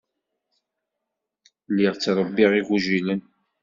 [1.71, 3.21] Lliɣ ttṛebbiɣ igujilen.